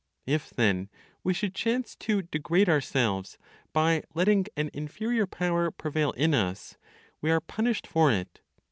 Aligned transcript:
If 0.25 0.49
then 0.49 0.89
we 1.23 1.31
should 1.31 1.53
chance 1.53 1.95
to 1.97 2.23
degrade 2.23 2.67
ourselves 2.67 3.37
by 3.71 4.03
letting 4.15 4.47
an 4.57 4.71
inferior 4.73 5.27
power 5.27 5.69
prevail 5.69 6.09
in 6.13 6.33
us, 6.33 6.75
we 7.21 7.29
are 7.29 7.39
punished 7.39 7.85
for 7.85 8.11
it. 8.11 8.41